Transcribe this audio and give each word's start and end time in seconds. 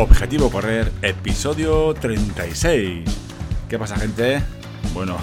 Objetivo 0.00 0.48
Correr, 0.48 0.92
episodio 1.02 1.92
36. 1.92 3.04
¿Qué 3.68 3.78
pasa, 3.80 3.96
gente? 3.96 4.40
Bueno, 4.94 5.16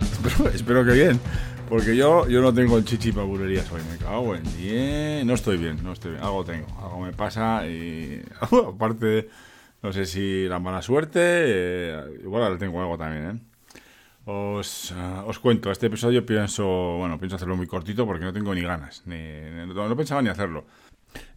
espero, 0.52 0.84
que 0.84 0.90
bien. 0.90 1.20
Porque 1.68 1.94
yo, 1.94 2.26
yo 2.28 2.40
no 2.40 2.52
tengo 2.52 2.76
el 2.76 2.84
chichi 2.84 3.12
para 3.12 3.24
bulerías 3.24 3.70
hoy. 3.70 3.82
Me 3.88 3.96
cago 3.98 4.34
en 4.34 4.42
bien. 4.56 5.28
No 5.28 5.34
estoy 5.34 5.58
bien, 5.58 5.80
no 5.80 5.92
estoy 5.92 6.10
bien. 6.10 6.24
Algo 6.24 6.44
tengo, 6.44 6.66
algo 6.82 7.02
me 7.02 7.12
pasa 7.12 7.68
y. 7.68 8.20
aparte, 8.40 9.28
no 9.80 9.92
sé 9.92 10.04
si 10.06 10.48
la 10.48 10.58
mala 10.58 10.82
suerte. 10.82 11.20
Eh, 11.22 12.20
igual 12.24 12.42
ahora 12.42 12.58
tengo 12.58 12.80
algo 12.80 12.98
también, 12.98 13.30
¿eh? 13.30 13.40
Os, 14.24 14.92
ah, 14.96 15.22
os, 15.24 15.38
cuento, 15.38 15.70
este 15.70 15.86
episodio 15.86 16.26
pienso, 16.26 16.66
bueno, 16.98 17.16
pienso 17.16 17.36
hacerlo 17.36 17.54
muy 17.54 17.68
cortito 17.68 18.04
porque 18.04 18.24
no 18.24 18.32
tengo 18.32 18.52
ni 18.56 18.62
ganas, 18.62 19.04
no 19.06 19.96
pensaba 19.96 20.20
ni 20.20 20.30
hacerlo. 20.30 20.64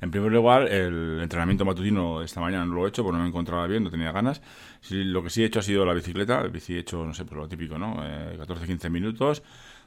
En 0.01 0.11
primer 0.11 0.31
lugar, 0.31 0.63
el 0.63 1.19
entrenamiento 1.21 1.65
matutino 1.65 2.21
esta 2.21 2.39
mañana 2.39 2.65
no 2.65 2.73
lo 2.73 2.85
he 2.85 2.89
hecho 2.89 3.03
porque 3.03 3.17
no 3.17 3.23
me 3.23 3.29
encontraba 3.29 3.67
bien, 3.67 3.83
no 3.83 3.89
tenía 3.89 4.11
ganas. 4.11 4.41
lo 4.89 5.23
que 5.23 5.29
sí 5.29 5.43
he 5.43 5.45
hecho 5.45 5.59
ha 5.59 5.63
sido 5.63 5.85
la 5.85 5.93
bicicleta, 5.93 6.41
el 6.41 6.51
bici 6.51 6.75
he 6.75 6.79
hecho, 6.79 7.05
no 7.05 7.13
sé, 7.13 7.25
pues 7.25 7.37
lo 7.37 7.47
típico, 7.47 7.77
¿no? 7.77 7.97
14-15 7.97 8.85
eh, 8.85 8.89
minutos, 8.89 9.43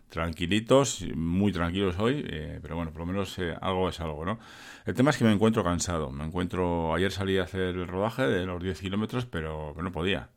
tranquilitos, 0.09 1.05
muy 1.15 1.53
tranquilos 1.53 1.99
hoy, 1.99 2.25
eh, 2.29 2.59
pero 2.61 2.77
bueno, 2.77 2.91
por 2.93 3.01
lo 3.01 3.07
menos 3.07 3.39
eh, 3.39 3.57
algo 3.61 3.89
es 3.89 4.01
algo, 4.01 4.25
¿no? 4.25 4.39
El 4.85 4.95
tema 4.95 5.11
es 5.11 5.17
que 5.17 5.25
me 5.25 5.33
encuentro 5.33 5.65
cansado, 5.65 6.11
me 6.11 6.25
encuentro, 6.25 6.95
ayer 6.95 7.11
salí 7.11 7.39
a 7.39 7.45
hacer 7.45 7.77
el 7.77 7.87
rodaje 7.89 8.27
de 8.27 8.45
los 8.45 8.63
10 8.63 8.81
kilómetros, 8.81 9.27
pero, 9.27 9.75
no 9.81 9.93
podía. 9.93 10.29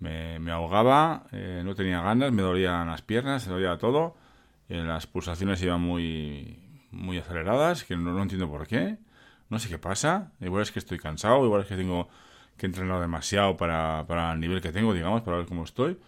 Me, 0.00 0.50
ahogaba, 0.50 1.26
no 1.32 1.74
tenía 1.74 2.02
ganas, 2.02 2.32
me 2.32 2.42
dolían 2.42 2.88
las 2.88 3.00
piernas, 3.02 3.46
me 3.46 3.54
dolía 3.54 3.78
todo, 3.78 4.16
las 4.68 5.06
pulsaciones 5.06 5.62
iban 5.62 5.80
muy, 5.80 6.63
muy 6.94 7.18
aceleradas, 7.18 7.84
que 7.84 7.96
no, 7.96 8.12
no, 8.12 8.22
entiendo 8.22 8.48
por 8.48 8.66
qué. 8.66 8.98
No 9.50 9.58
sé 9.58 9.68
qué 9.68 9.78
pasa. 9.78 10.32
Igual 10.40 10.62
es 10.62 10.72
que 10.72 10.78
estoy 10.78 10.98
cansado, 10.98 11.44
igual 11.44 11.62
es 11.62 11.68
que 11.68 11.76
tengo 11.76 12.08
que 12.56 12.66
entrenar 12.66 13.00
demasiado 13.00 13.56
para, 13.56 14.04
para 14.06 14.32
el 14.32 14.40
nivel 14.40 14.60
que 14.60 14.72
tengo, 14.72 14.94
digamos, 14.94 15.22
para 15.22 15.38
ver 15.38 15.46
cómo 15.46 15.64
estoy. 15.64 15.98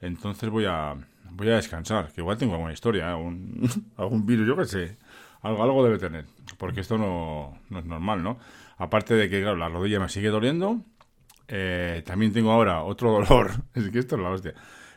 Entonces 0.00 0.50
voy 0.50 0.66
a, 0.66 0.94
voy 1.30 1.48
a 1.48 1.56
descansar, 1.56 2.12
que 2.12 2.20
igual 2.20 2.36
tengo 2.36 2.54
alguna 2.54 2.72
historia, 2.72 3.10
algún, 3.10 3.68
algún 3.96 4.26
virus, 4.26 4.46
yo 4.46 4.56
qué 4.56 4.64
sé. 4.66 4.96
Algo, 5.42 5.62
algo 5.62 5.84
debe 5.84 5.98
tener, 5.98 6.24
porque 6.58 6.80
esto 6.80 6.96
no, 6.96 7.58
no 7.68 7.78
es 7.78 7.84
normal, 7.84 8.22
¿no? 8.22 8.38
Aparte 8.78 9.14
de 9.14 9.28
que, 9.28 9.42
claro, 9.42 9.56
la 9.56 9.68
rodilla 9.68 10.00
me 10.00 10.08
sigue 10.08 10.28
doliendo, 10.28 10.80
eh, 11.48 12.02
también 12.06 12.32
tengo 12.32 12.50
ahora 12.50 12.82
otro 12.82 13.12
dolor. 13.20 13.50
es 13.74 13.90
que 13.90 13.98
esto 13.98 14.16
es 14.16 14.22
la 14.22 14.30
hostia. 14.30 14.54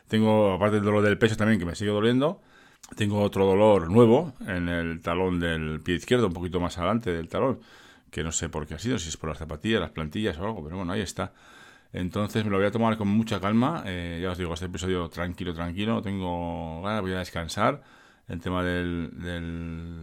Tengo, 0.08 0.54
aparte 0.54 0.76
del 0.76 0.84
dolor 0.84 1.02
del 1.02 1.18
pecho 1.18 1.36
también, 1.36 1.58
que 1.58 1.66
me 1.66 1.74
sigue 1.74 1.90
doliendo, 1.90 2.40
tengo 2.96 3.20
otro 3.22 3.46
dolor 3.46 3.90
nuevo 3.90 4.34
en 4.46 4.68
el 4.68 5.00
talón 5.00 5.40
del 5.40 5.80
pie 5.80 5.96
izquierdo, 5.96 6.26
un 6.26 6.32
poquito 6.32 6.60
más 6.60 6.78
adelante 6.78 7.12
del 7.12 7.28
talón, 7.28 7.60
que 8.10 8.24
no 8.24 8.32
sé 8.32 8.48
por 8.48 8.66
qué 8.66 8.74
ha 8.74 8.78
sido, 8.78 8.98
si 8.98 9.08
es 9.08 9.16
por 9.16 9.28
las 9.30 9.38
zapatillas, 9.38 9.80
las 9.80 9.90
plantillas 9.90 10.38
o 10.38 10.44
algo, 10.44 10.64
pero 10.64 10.76
bueno, 10.76 10.92
ahí 10.92 11.00
está. 11.00 11.32
Entonces 11.92 12.44
me 12.44 12.50
lo 12.50 12.58
voy 12.58 12.66
a 12.66 12.70
tomar 12.70 12.96
con 12.96 13.08
mucha 13.08 13.40
calma. 13.40 13.82
Eh, 13.86 14.20
ya 14.22 14.30
os 14.32 14.38
digo, 14.38 14.52
este 14.54 14.66
episodio 14.66 15.08
tranquilo, 15.08 15.54
tranquilo. 15.54 16.02
Tengo 16.02 16.82
ganas, 16.82 17.00
voy 17.00 17.12
a 17.12 17.18
descansar. 17.18 17.82
El 18.28 18.40
tema 18.40 18.62
de 18.62 18.84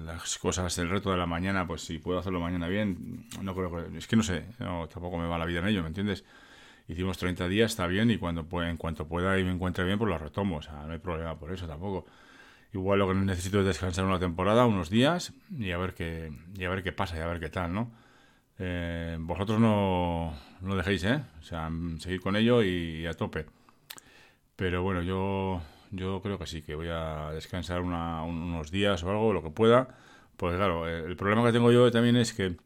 las 0.03 0.39
cosas, 0.39 0.75
el 0.79 0.89
reto 0.89 1.11
de 1.11 1.17
la 1.17 1.27
mañana, 1.27 1.67
pues 1.67 1.83
si 1.83 1.99
puedo 1.99 2.17
hacerlo 2.17 2.39
mañana 2.39 2.67
bien, 2.67 3.27
no 3.41 3.53
creo 3.53 3.71
que. 3.71 3.97
Es 3.99 4.07
que 4.07 4.15
no 4.15 4.23
sé, 4.23 4.45
tampoco 4.57 5.17
me 5.19 5.27
va 5.27 5.37
la 5.37 5.45
vida 5.45 5.59
en 5.59 5.67
ello, 5.67 5.83
¿me 5.83 5.89
entiendes? 5.89 6.25
Hicimos 6.87 7.19
30 7.19 7.47
días, 7.47 7.71
está 7.71 7.85
bien, 7.85 8.09
y 8.09 8.17
cuando 8.17 8.47
en 8.63 8.77
cuanto 8.77 9.07
pueda 9.07 9.37
y 9.39 9.43
me 9.43 9.51
encuentre 9.51 9.85
bien, 9.85 9.99
pues 9.99 10.09
lo 10.09 10.17
retomo. 10.17 10.57
O 10.57 10.61
sea, 10.63 10.85
no 10.87 10.93
hay 10.93 10.99
problema 10.99 11.37
por 11.37 11.51
eso 11.53 11.67
tampoco. 11.67 12.07
Igual 12.75 12.99
lo 12.99 13.07
que 13.07 13.13
necesito 13.13 13.61
es 13.61 13.65
descansar 13.65 14.03
una 14.03 14.19
temporada, 14.19 14.65
unos 14.65 14.89
días, 14.89 15.31
y 15.57 15.71
a 15.71 15.77
ver 15.77 15.93
qué, 15.93 16.29
y 16.57 16.65
a 16.65 16.69
ver 16.69 16.83
qué 16.83 16.91
pasa 16.91 17.15
y 17.15 17.21
a 17.21 17.25
ver 17.25 17.39
qué 17.39 17.47
tal, 17.47 17.73
¿no? 17.73 17.89
Eh, 18.59 19.15
vosotros 19.17 19.61
no, 19.61 20.33
no 20.59 20.75
dejéis, 20.75 21.05
¿eh? 21.05 21.23
O 21.39 21.43
sea, 21.43 21.71
seguir 21.99 22.19
con 22.19 22.35
ello 22.35 22.61
y, 22.63 23.05
a 23.05 23.13
tope. 23.13 23.45
Pero 24.57 24.83
bueno, 24.83 25.01
yo, 25.03 25.61
yo 25.91 26.21
creo 26.21 26.37
que 26.37 26.47
sí, 26.47 26.63
que 26.63 26.75
voy 26.75 26.89
a 26.91 27.31
descansar 27.31 27.79
unos 27.79 28.71
días 28.71 29.01
o 29.03 29.09
algo, 29.09 29.31
lo 29.31 29.41
que 29.41 29.51
pueda. 29.51 29.87
Porque 30.35 30.57
claro, 30.57 30.85
el 30.89 31.15
problema 31.15 31.45
que 31.45 31.53
tengo 31.53 31.71
yo 31.71 31.89
también 31.91 32.17
es 32.17 32.33
que 32.33 32.57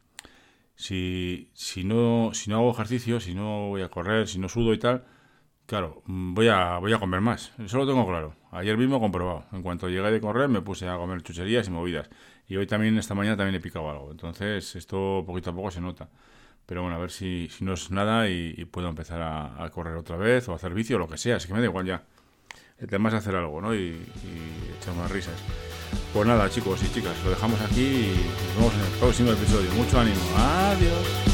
si, 0.75 1.51
si, 1.53 1.83
no, 1.83 2.31
si 2.33 2.49
no 2.49 2.57
hago 2.57 2.71
ejercicio, 2.71 3.19
si 3.19 3.35
no 3.35 3.67
voy 3.69 3.83
a 3.83 3.89
correr, 3.89 4.27
si 4.27 4.39
no 4.39 4.49
sudo 4.49 4.73
y 4.73 4.79
tal, 4.79 5.03
Claro, 5.69 6.01
mm, 6.07 6.33
voy 6.33 6.47
a, 6.47 6.79
voy 6.79 6.93
a 6.93 6.97
comer 6.97 7.21
más. 7.21 7.51
Eso 7.63 7.77
lo 7.77 7.85
tengo 7.85 8.07
claro. 8.07 8.33
Ayer 8.49 8.75
mismo 8.75 8.99
comprobado. 8.99 9.45
En 9.51 9.61
cuanto 9.61 9.87
llegué 9.87 10.09
de 10.09 10.19
correr 10.19 10.49
me 10.49 10.61
puse 10.63 10.89
a 10.89 10.97
comer 10.97 11.21
chucherías 11.21 11.67
y 11.67 11.69
movidas. 11.69 12.09
Y 12.47 12.57
hoy 12.57 12.65
también, 12.65 12.97
esta 12.97 13.13
mañana 13.13 13.37
también 13.37 13.53
he 13.53 13.59
picado 13.59 13.87
algo. 13.87 14.09
Entonces 14.09 14.75
esto 14.75 15.23
poquito 15.27 15.51
a 15.51 15.53
poco 15.53 15.69
se 15.69 15.79
nota. 15.79 16.09
Pero 16.65 16.81
bueno, 16.81 16.95
a 16.95 16.99
ver 16.99 17.11
si, 17.11 17.49
si 17.51 17.63
no 17.63 17.73
es 17.73 17.91
nada 17.91 18.27
y, 18.27 18.65
puedo 18.65 18.89
empezar 18.89 19.21
a, 19.21 19.69
correr 19.69 19.95
otra 19.95 20.17
vez 20.17 20.49
o 20.49 20.53
a 20.53 20.55
hacer 20.55 20.73
vicio 20.73 20.95
o 20.95 20.99
lo 20.99 21.07
que 21.07 21.19
sea. 21.19 21.35
Así 21.35 21.47
que 21.47 21.53
me 21.53 21.59
da 21.59 21.65
igual 21.65 21.85
ya. 21.85 22.01
El 22.79 22.87
tema 22.87 23.09
es 23.09 23.15
hacer 23.15 23.35
algo, 23.35 23.61
¿no? 23.61 23.75
Y, 23.75 23.77
y 23.79 24.75
echar 24.75 24.95
unas 24.95 25.11
risas. 25.11 25.35
Pues 26.11 26.25
nada, 26.25 26.49
chicos 26.49 26.81
y 26.83 26.91
chicas, 26.91 27.13
lo 27.23 27.29
dejamos 27.29 27.61
aquí 27.61 27.81
y 27.81 28.25
nos 28.47 28.55
vemos 28.55 28.73
en 28.73 28.91
el 28.91 28.99
próximo 28.99 29.31
episodio. 29.33 29.71
Mucho 29.73 29.99
ánimo. 29.99 30.21
Adiós. 30.35 31.28